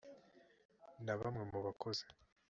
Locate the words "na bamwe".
1.05-1.43